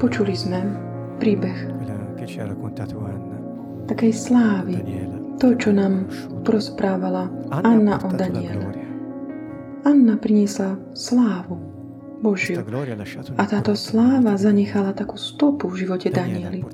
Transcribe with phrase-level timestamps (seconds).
[0.00, 0.60] Počuli sme
[1.20, 1.58] príbeh.
[3.84, 4.80] Takej slávy,
[5.36, 6.08] to, čo nám
[6.48, 8.72] prosprávala Anna o Daniela.
[9.84, 11.60] Anna priniesla slávu
[12.24, 12.64] Božiu.
[13.36, 16.64] A táto sláva zanechala takú stopu v živote Danieli.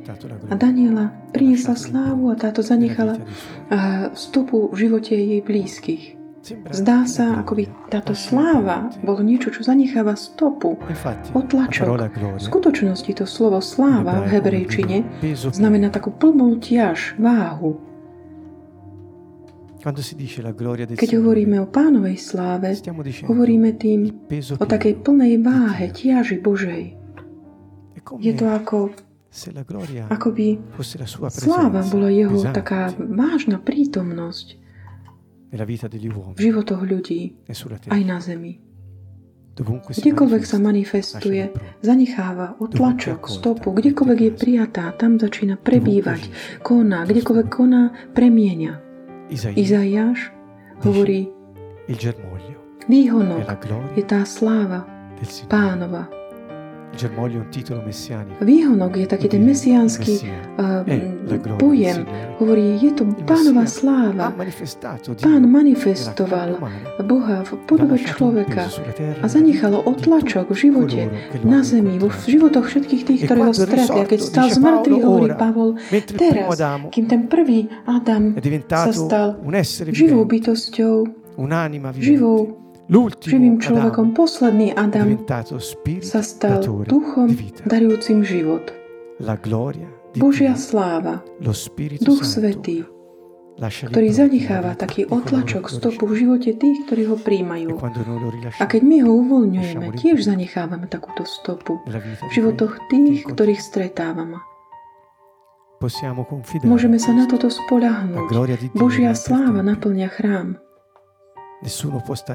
[0.46, 3.18] A Daniela priniesla slávu a táto zanechala
[4.14, 6.19] stopu v živote jej blízkych.
[6.72, 10.80] Zdá sa, ako by táto sláva bolo niečo, čo zanecháva stopu,
[11.36, 11.84] otlačok.
[11.84, 15.04] V skutočnosti to slovo sláva v hebrejčine
[15.52, 17.76] znamená takú plnú ťaž, váhu.
[20.96, 22.72] Keď hovoríme o pánovej sláve,
[23.24, 24.28] hovoríme tým
[24.60, 26.96] o takej plnej váhe, ťaži Božej.
[28.20, 28.92] Je to ako
[30.10, 30.58] ako by
[31.30, 34.59] sláva bola jeho taká vážna prítomnosť
[35.50, 37.34] v životoch ľudí,
[37.90, 38.62] aj na zemi.
[39.60, 41.52] Kdekoľvek sa manifestuje,
[41.84, 48.72] zanecháva otlačok, stopu, kdekoľvek je prijatá, tam začína prebývať, koná, kdekoľvek koná, premieňa.
[49.58, 50.32] Izaiáš.
[50.80, 51.28] Hovorí,
[52.88, 53.44] výhonok
[53.98, 54.88] je tá sláva
[55.50, 56.08] pánova,
[58.40, 60.26] Výhonok je taký ten mesiánsky
[60.58, 60.82] uh,
[61.56, 62.02] pojem.
[62.42, 64.34] Hovorí, je to pánova sláva.
[65.22, 66.58] Pán manifestoval
[67.00, 68.66] Boha v podobe človeka
[69.22, 71.00] a zanechalo otlačok v živote
[71.46, 74.00] na zemi, vo životoch všetkých tých, ktorí ho stretli.
[74.00, 75.70] A keď stal z mŕtvych, hovorí Pavol,
[76.18, 76.58] teraz,
[76.90, 78.34] kým ten prvý Adam
[78.68, 79.38] sa stal
[79.94, 80.94] živou bytosťou,
[81.96, 82.60] živou
[83.22, 84.12] živým človekom.
[84.18, 85.14] Posledný Adam
[86.02, 87.30] sa stal duchom
[87.64, 88.74] darujúcim život.
[90.18, 91.22] Božia sláva,
[92.02, 92.82] Duch Svetý,
[93.60, 97.78] ktorý zanecháva taký otlačok stopu v živote tých, ktorí ho príjmajú.
[98.58, 104.40] A keď my ho uvoľňujeme, tiež zanechávame takúto stopu v životoch tých, ktorých stretávame.
[106.64, 108.28] Môžeme sa na toto spoľahnúť.
[108.74, 110.58] Božia sláva naplňa chrám.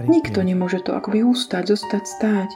[0.06, 2.50] Nikto nemôže to akoby ustať, zostať stáť.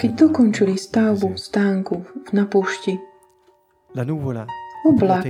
[0.00, 1.96] Keď dokončili stavbu stánku
[2.32, 2.96] na púšti,
[4.84, 5.28] oblak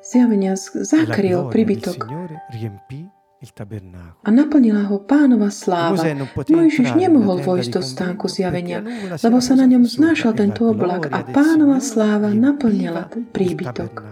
[0.00, 1.96] zjavenia zakryl príbytok
[4.20, 5.96] a naplnila ho pánova sláva.
[6.44, 8.84] Mojžiš nemohol vojsť do stánku zjavenia,
[9.16, 14.04] lebo sa na ňom znášal tento oblak a pánova sláva naplnila príbytok.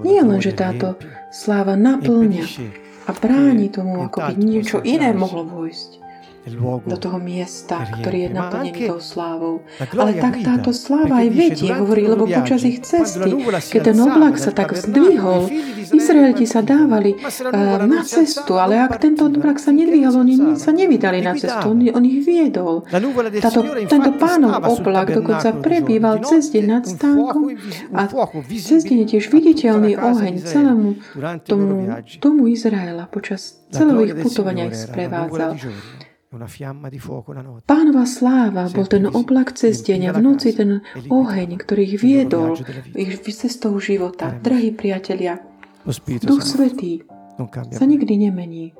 [0.00, 0.96] Nie len, že táto
[1.28, 2.44] sláva naplňa
[3.04, 6.07] a bráni tomu, ako by niečo iné mohlo vojsť
[6.86, 9.54] do toho miesta, ktorý je naplnený tou slávou.
[9.80, 13.30] Ale tak táto sláva aj vedie, hovorí, lebo počas ich cesty,
[13.72, 15.50] keď ten oblak sa tak vzdvihol,
[15.88, 21.24] Izraeliti sa dávali uh, na cestu, ale ak tento oblak sa nedvíhal, oni sa nevydali
[21.24, 22.84] na cestu, on, on ich viedol.
[23.40, 27.56] Táto, tento pánov oblak dokonca prebýval cez deň nad stánkom
[27.96, 28.02] a
[28.52, 30.90] cez deň je tiež viditeľný oheň celému
[31.44, 31.88] tomu
[32.20, 35.56] tomu Izraela počas celého ich putovania ich sprevádzal.
[36.28, 42.52] Pánova sláva bol ten oblak cez deň a v noci ten oheň, ktorý ich viedol
[42.92, 44.36] ich cestou života.
[44.36, 45.40] Drahí priatelia,
[46.20, 47.00] Duch Svetý
[47.72, 48.76] sa nikdy nemení.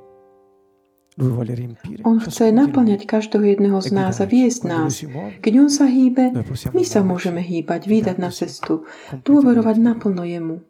[2.05, 5.01] On chce naplňať každého jedného z nás a viesť nás.
[5.41, 6.37] Keď On sa hýbe,
[6.77, 8.85] my sa môžeme hýbať, vydať na cestu,
[9.25, 10.61] dôverovať naplno Jemu.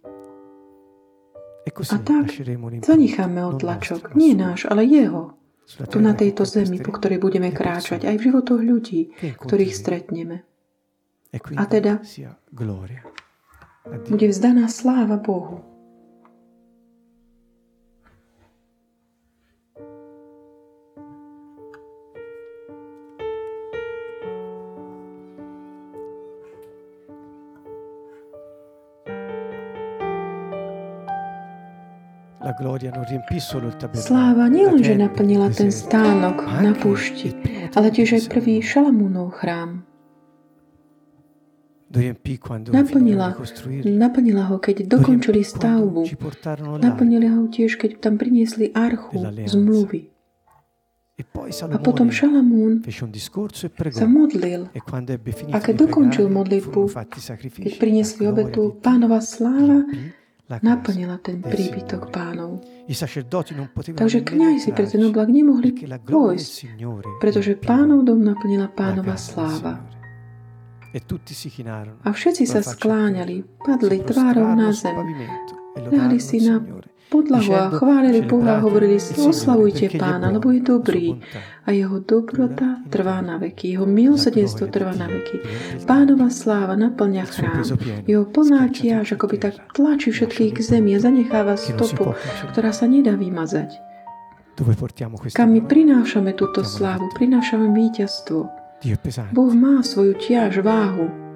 [1.68, 2.32] A tak
[2.86, 5.37] zanecháme odlačok, nie náš, ale Jeho
[5.68, 10.48] tu na tejto zemi, po ktorej budeme kráčať, aj v životoch ľudí, ktorých stretneme.
[11.36, 12.00] A teda
[14.08, 15.67] bude vzdaná sláva Bohu.
[33.94, 37.30] Sláva nielenže naplnila ten stánok na púšti,
[37.78, 39.86] ale tiež aj prvý Šalamúnov chrám.
[42.68, 43.32] Naplnila,
[43.86, 46.04] naplnila ho, keď dokončili stavbu.
[46.82, 49.16] Naplnila ho tiež, keď tam priniesli archu
[49.48, 50.12] zmluvy.
[51.18, 51.24] E
[51.66, 52.92] a potom Šalamún e
[53.90, 54.70] sa modlil.
[55.50, 56.94] A keď dokončil modlitbu,
[57.58, 59.82] keď priniesli obetu, pánova sláva
[60.48, 62.64] naplnila ten príbytok pánov.
[63.94, 65.76] Takže kniazy pre ten oblak nemohli
[66.08, 66.80] pôjsť,
[67.20, 69.84] pretože pánov dom naplnila pánova sláva.
[72.00, 74.96] A všetci sa skláňali, padli tvárou na zem,
[75.92, 76.64] dali si na
[77.08, 81.16] podlahu a chválili Boha a hovorili oslavujte Pána, lebo je dobrý
[81.64, 85.40] a jeho dobrota trvá na veky, jeho milosrdenstvo trvá na veky.
[85.84, 87.64] Pánova sláva naplňa chrám,
[88.04, 92.16] jeho plná tiaž akoby tak tlačí všetkých k zemi a zanecháva stopu,
[92.52, 93.76] ktorá sa nedá vymazať.
[95.38, 98.50] Kam my prinášame túto slávu, prinášame víťazstvo.
[99.30, 101.27] Boh má svoju tiaž, váhu.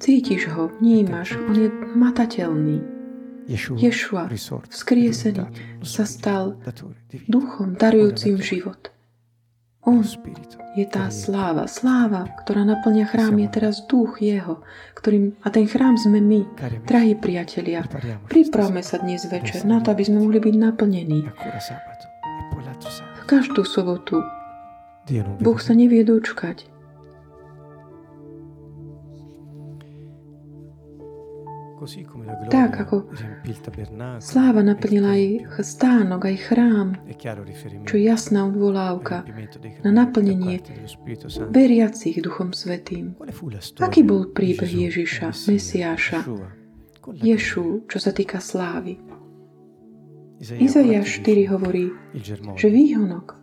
[0.00, 2.78] Cítiš ho, vnímaš, on je matateľný.
[3.50, 4.30] Ješua,
[4.70, 5.42] vzkriesený,
[5.82, 6.54] sa stal
[7.26, 8.94] duchom darujúcim život.
[9.82, 10.06] On
[10.78, 11.66] je tá sláva.
[11.66, 14.62] Sláva, ktorá naplňa chrám, je teraz duch jeho,
[14.94, 16.46] ktorým, a ten chrám sme my,
[16.86, 17.82] drahí priatelia.
[18.30, 21.26] Pripravme sa dnes večer na to, aby sme mohli byť naplnení.
[23.26, 24.22] Každú sobotu.
[25.42, 26.69] Boh sa nevie dočkať.
[32.50, 33.08] Tak ako
[34.20, 35.24] sláva naplnila aj
[35.64, 36.88] stánok, aj chrám,
[37.88, 39.24] čo je jasná odvolávka
[39.80, 40.60] na naplnenie
[41.48, 43.16] veriacich Duchom Svetým.
[43.80, 46.20] Aký bol príbeh Ježiša, Mesiáša,
[47.16, 49.00] Ješu, čo sa týka slávy?
[50.40, 51.92] Izaiáš 4 hovorí,
[52.56, 53.36] že výhonok,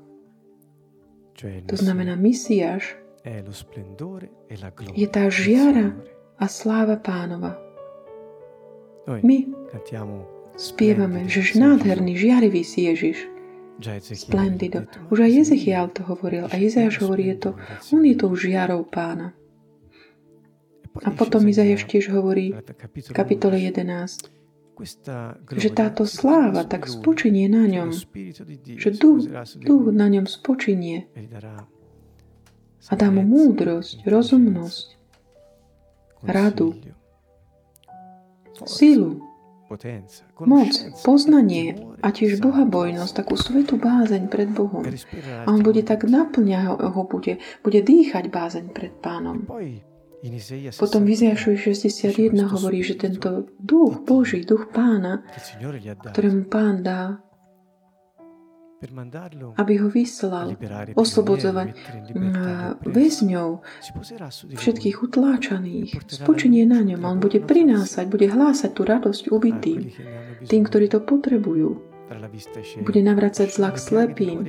[1.66, 3.44] to znamená Misiáš, e
[4.96, 5.94] je tá žiara
[6.38, 7.67] a sláva pánova.
[9.08, 9.48] My
[10.60, 13.18] spievame, že nádherný, žiarivý si Ježiš.
[14.02, 14.90] Splendido.
[15.14, 17.50] Už aj Ezechiel to hovoril a Izajáš hovorí, je to,
[17.94, 19.38] on je tou žiarou pána.
[20.98, 24.34] E a potom Izajáš tiež hovorí v kapitole 11,
[25.54, 27.94] že táto sláva tak spočinie na ňom,
[28.66, 29.30] že duch,
[29.62, 31.06] duch na ňom spočinie
[32.88, 34.88] a dá mu múdrosť, rozumnosť,
[36.26, 36.78] radu,
[38.66, 39.22] sílu,
[40.48, 40.72] moc,
[41.04, 44.88] poznanie a tiež bohabojnosť, takú svetú bázeň pred Bohom.
[45.44, 49.44] A on bude tak naplňa ho, bude, bude dýchať bázeň pred pánom.
[50.82, 55.22] Potom v Izajašovi 61 hovorí, že tento duch Boží, duch pána,
[56.10, 57.22] ktorému pán dá,
[59.58, 60.54] aby ho vyslal
[60.94, 61.68] oslobodzovať
[62.86, 63.50] väzňov,
[64.54, 65.98] všetkých utláčaných.
[66.06, 69.90] Spočinie na ňom on bude prinásať, bude hlásať tú radosť ubitým,
[70.46, 71.82] tým, ktorí to potrebujú.
[72.86, 74.46] Bude navracať zlak slepým,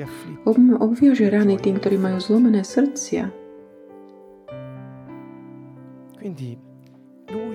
[0.78, 3.32] obviaže rany tým, ktorí majú zlomené srdcia,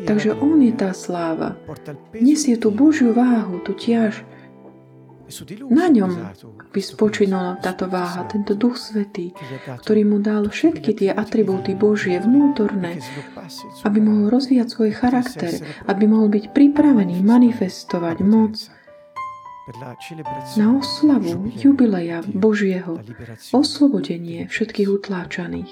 [0.04, 1.58] Takže On je tá sláva.
[2.14, 4.22] Nesie tú Božiu váhu, tú ťaž.
[5.72, 6.36] Na ňom
[6.76, 9.32] by spočinula táto váha, tento Duch Svetý,
[9.80, 13.00] ktorý mu dal všetky tie atribúty Božie vnútorné,
[13.88, 18.56] aby mohol rozvíjať svoj charakter, aby mohol byť pripravený manifestovať moc
[20.60, 23.00] na oslavu jubileja Božieho,
[23.56, 25.72] oslobodenie všetkých utláčaných.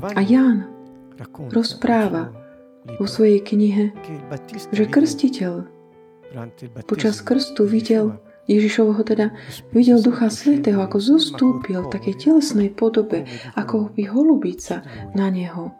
[0.00, 0.72] A Ján
[1.52, 2.45] rozpráva
[2.94, 3.90] vo svojej knihe,
[4.70, 5.66] že krstiteľ
[6.86, 9.34] počas krstu videl Ježišovho teda
[9.74, 13.26] videl Ducha Svetého, ako zostúpil v takej telesnej podobe,
[13.58, 14.86] ako by holubica
[15.18, 15.74] na neho.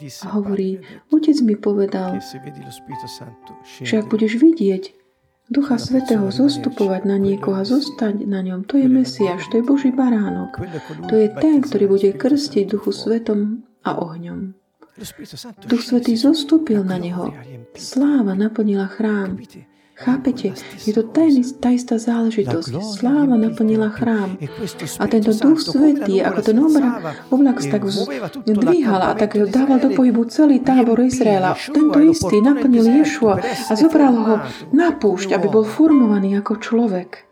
[0.00, 0.80] A hovorí,
[1.12, 2.18] otec mi povedal,
[3.84, 4.96] že ak budeš vidieť
[5.50, 9.90] Ducha Svetého zostupovať na niekoho a zostať na ňom, to je Mesiaš, to je Boží
[9.90, 10.62] baránok.
[11.10, 14.59] To je ten, ktorý bude krstiť Duchu Svetom a ohňom.
[15.64, 17.32] Duch Svetý zostúpil na neho.
[17.72, 19.40] Sláva naplnila chrám.
[20.00, 20.56] Chápete?
[20.84, 21.24] Je to tá,
[21.60, 22.72] tá istá záležitosť.
[23.00, 24.36] Sláva naplnila chrám.
[25.00, 26.94] A tento Duch Svetý, ako ten oblak,
[27.32, 27.84] oblak tak
[28.44, 31.56] dvíhal a tak dával do pohybu celý tábor Izraela.
[31.56, 34.36] Tento istý naplnil Ješua a zobral ho
[34.72, 37.29] na púšť, aby bol formovaný ako človek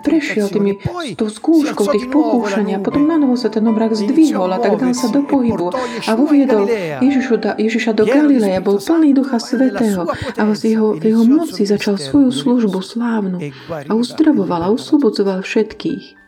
[0.00, 0.76] prešiel tými,
[1.16, 2.78] tou skúškou tých pokúšania.
[2.80, 5.72] Potom na novo sa ten obrak zdvihol a tak dal sa do pohybu
[6.06, 6.68] a uviedol
[7.00, 8.60] Ježišu, Ježiša do Galileja.
[8.60, 13.38] Bol plný Ducha Svetého a v jeho, v jeho moci začal svoju službu slávnu
[13.68, 16.20] a uzdravoval a uslobodzoval všetkých.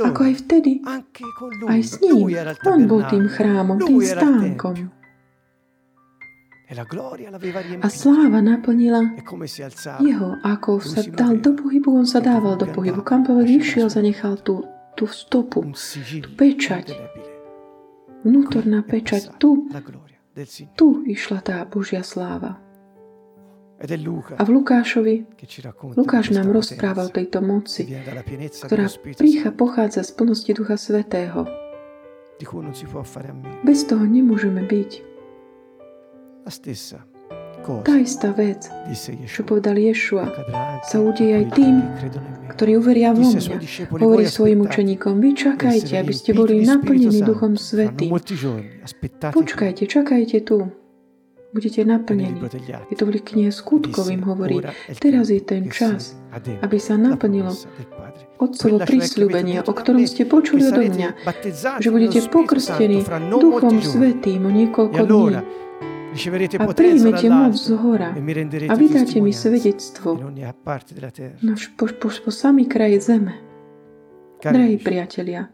[0.00, 0.80] Ako aj vtedy,
[1.68, 2.32] aj s ním.
[2.64, 4.97] On bol tým chrámom, tým stánkom.
[7.80, 9.16] A sláva naplnila
[10.04, 13.00] jeho, ako sa dal do pohybu, on sa dával do pohybu.
[13.00, 16.92] Kamkoľvek išiel, zanechal tú, tú stopu, tú pečať.
[18.20, 19.40] Vnútorná pečať.
[19.40, 19.64] Tu,
[20.76, 22.60] tu išla tá Božia sláva.
[24.36, 25.16] A v Lukášovi,
[25.96, 27.88] Lukáš nám rozpráva o tejto moci,
[28.66, 31.48] ktorá prícha pochádza z plnosti Ducha Svetého.
[33.64, 35.17] Bez toho nemôžeme byť.
[37.84, 38.64] Tá istá vec,
[39.28, 40.32] čo povedal Ješua,
[40.88, 41.84] sa udeje aj tým,
[42.56, 43.60] ktorí uveria vo mňa.
[43.92, 48.08] Hovorí svojim učeníkom, vy čakajte, aby ste boli naplnení Duchom Svetým.
[49.34, 50.72] Počkajte, čakajte tu.
[51.48, 52.40] Budete naplnení.
[52.92, 54.60] Je to v knihe skutkovým hovorí,
[55.00, 56.16] teraz je ten čas,
[56.64, 57.52] aby sa naplnilo
[58.38, 61.08] Otcovo prísľubenie, o ktorom ste počuli odo mňa,
[61.80, 63.04] že budete pokrstení
[63.36, 65.36] Duchom Svetým o niekoľko dní
[66.58, 68.10] a príjmete moc z hora
[68.68, 70.18] a vydáte mi svedectvo
[71.42, 73.34] na, po, po, po samý kraj zeme.
[74.38, 75.50] Drahí priatelia,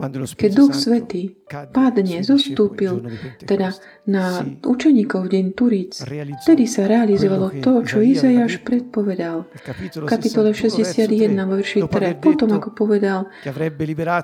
[0.00, 3.04] Keď Duch Svetý padne, zostúpil
[3.44, 3.76] teda
[4.08, 6.00] na učeníkov v deň Turíc,
[6.46, 9.44] vtedy sa realizovalo to, čo Izajáš predpovedal.
[9.92, 13.28] V kapitole 61 vo verši 3, potom ako povedal,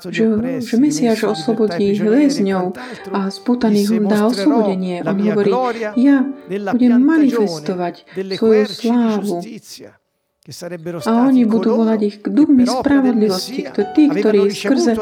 [0.08, 0.24] že,
[0.64, 2.64] že Mesiáš oslobodí väzňov
[3.12, 5.04] a spútaných dá oslobodenie.
[5.04, 5.52] On hovorí,
[6.00, 9.36] ja budem manifestovať svoju slávu
[10.46, 13.66] a oni budú volať ich k duchmi spravodlivosti,
[13.98, 14.94] tí, ktorí skrze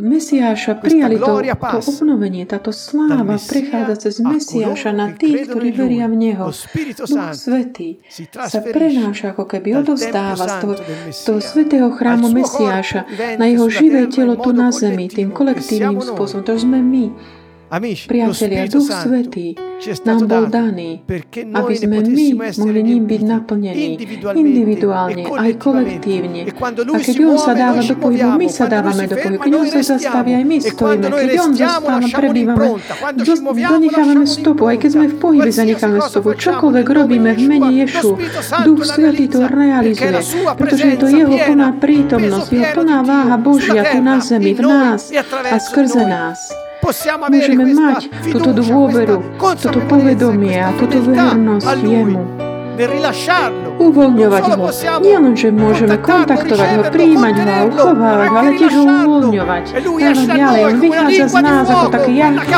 [0.00, 6.16] Mesiáša prijali to, to obnovenie, táto sláva prechádza cez Mesiáša na tých, ktorí veria v
[6.16, 6.48] Neho.
[6.48, 8.00] Duch Svetý
[8.32, 10.74] sa prenáša, ako keby odovzdáva z toho,
[11.12, 13.04] toho svetého chrámu Mesiáša
[13.36, 16.48] na jeho živé telo tu na zemi, tým kolektívnym spôsobom.
[16.48, 17.06] To sme my.
[17.82, 19.58] Priatelia, Duch Svetý
[20.06, 21.02] nám bol daný,
[21.50, 22.26] aby sme my
[22.56, 23.98] mohli ním byť naplnení
[24.32, 26.46] individuálne, aj kolektívne.
[26.54, 29.42] A keď On sa dáva do pohybu, my sa dávame do pohybu.
[29.42, 31.06] Keď On sa zastaví, aj my stojíme.
[31.10, 32.66] Keď On zostáva, prebývame,
[33.42, 34.62] zanechávame stopu.
[34.70, 36.28] Aj keď sme v pohybe, zanechávame stopu.
[36.38, 38.14] Čokoľvek robíme v mene Ješu,
[38.62, 40.22] Duch Svetý to realizuje,
[40.54, 45.10] pretože je to Jeho plná prítomnosť, Jeho plná váha Božia tu na zemi, v nás
[45.50, 46.63] a skrze nás.
[46.84, 52.53] Môžeme mať túto dôveru, toto povedomie a túto vernosť jemu
[53.74, 54.70] uvoľňovať ho.
[55.02, 59.64] Nie len, že môžeme kontaktovať ho, príjmať ho a uchovávať ho, ale tiež ho uvoľňovať.
[59.74, 60.62] Dávať ďalej.
[60.64, 62.12] On vychádza z nás ako také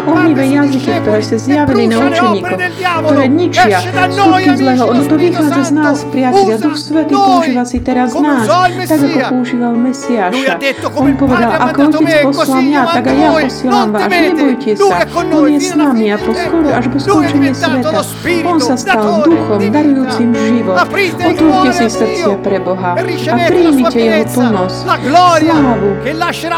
[0.07, 2.61] ohnivé jazyky, ktoré sa zjavili na učeníkoch,
[3.05, 4.85] ktoré ničia skutky zlého.
[4.87, 6.57] Ono to vychádza z nás, priatelia.
[6.57, 8.49] Duch Svetý používa si teraz nás,
[8.89, 10.57] tak ako používal Mesiáša.
[10.97, 14.09] On povedal, ako Otec poslal mňa, tak aj ja posielam vás.
[14.09, 18.01] Nebojte sa, On je s nami a po skoro, až po skončení sveta.
[18.47, 20.75] On sa stal duchom, darujúcim im život.
[20.79, 25.91] Otvorte si srdcia pre Boha a príjmite Jeho plnosť, slávu,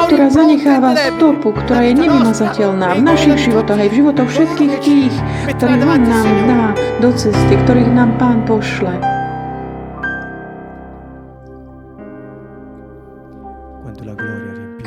[0.09, 5.15] ktorá zanecháva stopu, ktorá je nevymazateľná v našich životoch aj v životoch všetkých tých,
[5.57, 6.63] ktorých On nám dá
[7.01, 8.93] do cesty, ktorých nám Pán pošle.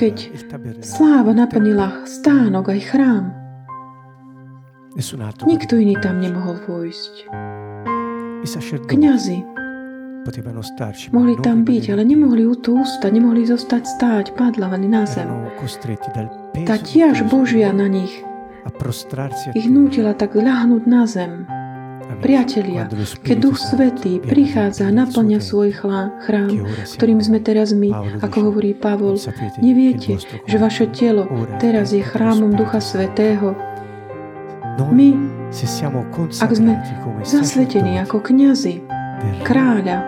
[0.01, 0.33] Keď
[0.81, 3.25] sláva naplnila stánok aj chrám,
[5.45, 7.29] nikto iný tam nemohol vojsť.
[8.89, 9.39] Kňazi.
[11.10, 15.25] Mohli tam byť, ale nemohli to ustať, nemohli zostať stáť, padlavani na zem.
[16.65, 18.21] Tá tiež Božia na nich.
[19.53, 21.50] ich nútila tak ľahnúť na zem.
[22.21, 22.86] Priatelia,
[23.24, 26.12] keď Duch Svetý prichádza a naplňa svoj chrám,
[26.93, 27.89] ktorým sme teraz my,
[28.21, 29.17] ako hovorí Pavol,
[29.57, 31.25] neviete, že vaše telo
[31.57, 33.55] teraz je chrámom Ducha Svetého,
[34.79, 35.09] my,
[36.39, 36.73] ak sme
[37.27, 38.79] zasvetení ako kniazy,
[39.43, 40.03] kráľa,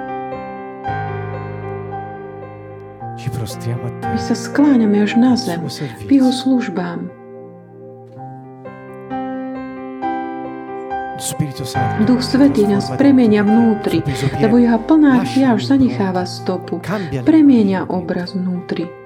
[4.04, 5.60] my sa skláňame až na zem
[6.08, 7.24] v jeho službám.
[12.04, 14.04] Duch Svetý nás premienia vnútri,
[14.42, 16.82] lebo jeho plná tiež zanecháva stopu,
[17.24, 19.03] premienia obraz vnútri.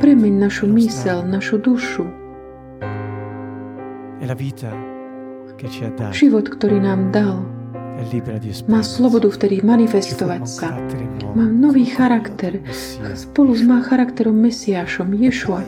[0.00, 2.04] Premeň našu mysel, našu dušu.
[6.12, 7.44] Život, ktorý nám dal,
[8.68, 10.76] má slobodu vtedy manifestovať sa.
[11.32, 12.60] Má nový charakter.
[13.16, 15.64] Spolu má charakterom Mesiášom, Ješua.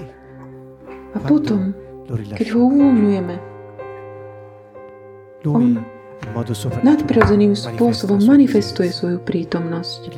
[1.16, 1.72] A potom,
[2.08, 3.36] keď ho uvoľňujeme,
[5.48, 5.80] on
[6.82, 10.12] nadprirodzeným spôsobom manifestuje svoju prítomnosť,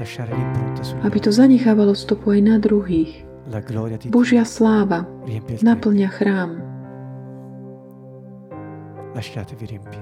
[1.04, 3.24] aby to zanechávalo stopu aj na druhých.
[4.12, 5.08] Božia sláva
[5.60, 6.50] naplňa chrám.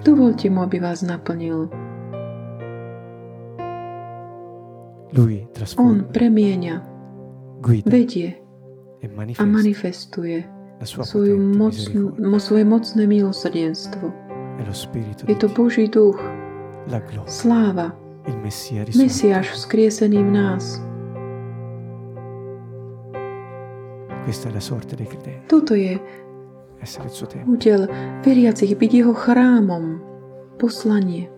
[0.04, 1.72] Dovolte mu, aby vás naplnil.
[5.80, 6.76] On premieňa,
[7.88, 8.36] vedie
[9.00, 9.06] e
[9.40, 10.44] a manifestuje
[10.84, 11.74] svoju moc,
[12.38, 14.27] svoje mocné milosrdenstvo.
[15.28, 16.18] Je to Boží duch,
[17.26, 17.92] sláva,
[18.96, 20.64] Mesiáš vzkriesený v nás.
[25.48, 25.96] Toto je
[27.48, 27.88] údel
[28.20, 30.04] veriacich byť jeho chrámom,
[30.60, 31.32] poslanie,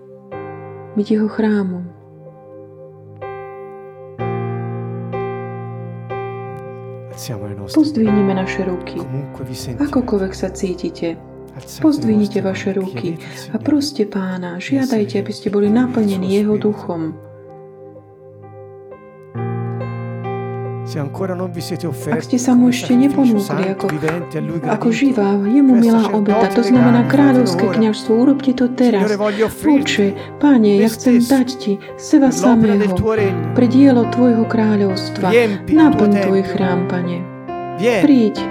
[0.99, 1.87] byť jeho chrámom.
[7.71, 8.99] Pozdvihnime naše ruky.
[9.79, 11.15] Akokoľvek sa cítite,
[11.83, 13.19] pozdvihnite vaše ruky
[13.53, 17.31] a proste pána, žiadajte, aby ste boli naplnení jeho duchom.
[22.11, 23.87] Ak ste sa mu ešte neponúkli ako,
[24.67, 29.07] ako živá, jemu milá obeta, to znamená kráľovské kniažstvo, urobte to teraz.
[29.63, 32.99] Oče, Páne, ja chcem dať Ti seba samého
[33.55, 35.31] pre dielo Tvojho kráľovstva.
[35.71, 37.23] Naplň Tvoj chrám, Pane.
[38.03, 38.43] Príď,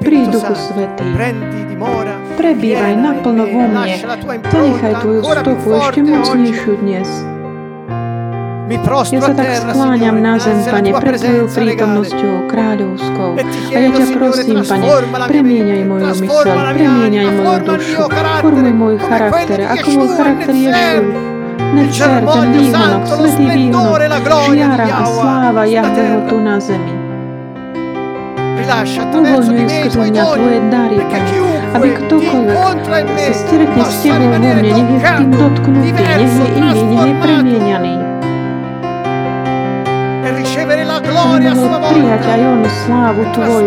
[0.00, 1.04] príď, Duchu Svetý.
[2.36, 3.96] Prebývaj naplno vo mne.
[4.52, 7.08] Zanechaj Tvoju stopu ešte mocnejšiu dnes.
[9.10, 13.30] Ja sa tak skláňam na zem, Pane, pred Tvojou prítomnosťou kráľovskou.
[13.74, 14.86] A ja ťa prosím, Pane,
[15.26, 18.06] premieňaj moju mysel, premieňaj moju dušu,
[18.44, 21.02] formuj môj charakter, ako môj charakter Ježiš.
[21.70, 24.22] Nechcer ten výhonok, svetý výhonok,
[24.54, 26.99] žiara a sláva Jahveho tu na zemi
[29.10, 30.98] non voglio iskušeniať Tvoje dary,
[31.70, 36.80] aby ktokoľvek sa stretne s Tebou vo mne, nech je tým dotknutý, nech je iný,
[36.82, 37.94] nech je premieňaný.
[40.20, 40.42] Aby
[41.56, 43.66] mohol prijať aj on slávu Tvoju,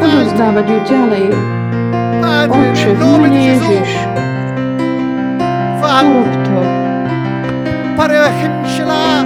[0.00, 1.24] odozdávať ju ďalej.
[2.50, 3.90] Oče, v mene Ježiš,
[5.80, 6.60] urob to.
[7.96, 9.24] Parehim shela,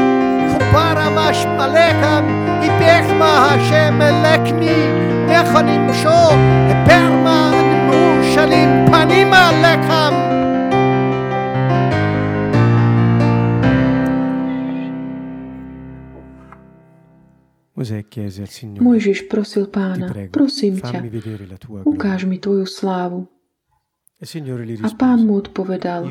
[0.50, 2.43] chubaravash malekam,
[2.83, 4.79] יפך מה השם אלקני,
[5.27, 6.19] נכונים שו,
[6.85, 7.51] פרמה
[7.88, 10.29] מאושלים פנימה לכם.
[18.79, 20.99] Mojžiš prosil pána, prosím ťa,
[21.88, 23.32] ukáž mi tvoju slávu.
[24.19, 24.27] E
[24.84, 26.03] A pán mu odpovedal,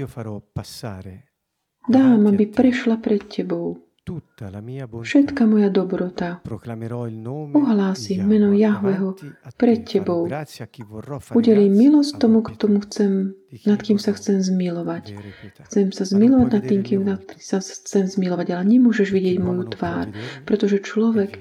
[1.89, 3.85] dám, aby prešla pred tebou.
[4.04, 6.44] Všetka moja dobrota.
[7.56, 9.16] Ohlásim meno Jahveho
[9.56, 10.28] pred tebou.
[11.32, 13.32] Udelím milosť tomu, k tomu chcem,
[13.64, 15.16] nad kým sa chcem zmilovať.
[15.72, 17.08] Chcem sa zmilovať nad tým, kým
[17.40, 20.12] sa chcem zmilovať, ale nemôžeš vidieť moju tvár,
[20.44, 21.40] pretože človek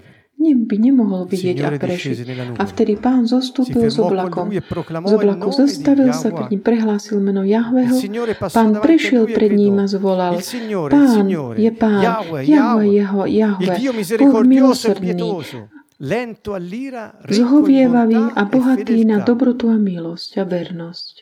[0.67, 2.17] by nemohol vidieť a prežiť.
[2.59, 4.51] A vtedy pán zostúpil z oblakom.
[4.51, 7.95] Z oblaku zastavil sa, keď ním prehlásil meno Jahveho.
[8.51, 10.43] Pán prešiel pred ním a zvolal.
[10.91, 12.03] Pán je pán,
[12.43, 13.75] Jahve jeho, Jahve,
[14.19, 15.31] Boh milosrdný,
[17.31, 21.15] zhovievavý a bohatý na dobrotu a milosť a vernosť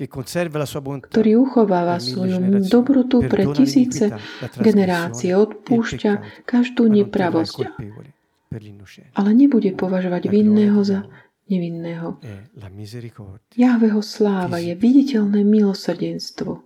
[0.00, 4.16] ktorý uchováva svoju dobrotu pre tisíce
[4.56, 7.68] generácie, odpúšťa každú nepravosť
[9.14, 11.06] ale nebude považovať vinného za
[11.46, 12.18] nevinného.
[13.54, 16.62] Jahveho sláva je viditeľné milosrdenstvo,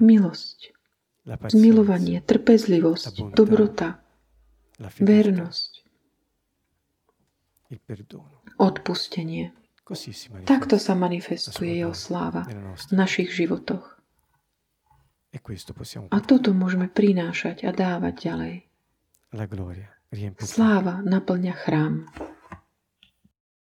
[0.00, 0.58] milosť,
[1.52, 4.00] zmilovanie, trpezlivosť, dobrota,
[4.80, 5.70] vernosť,
[8.56, 9.52] odpustenie.
[10.48, 13.96] Takto sa manifestuje jeho sláva v našich životoch.
[15.30, 15.38] E
[16.10, 18.54] a toto môžeme prinášať a dávať ďalej.
[20.38, 22.06] Sláva naplňa chrám.